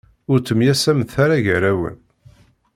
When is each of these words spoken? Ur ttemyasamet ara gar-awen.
Ur 0.31 0.37
ttemyasamet 0.39 1.11
ara 1.23 1.37
gar-awen. 1.45 1.97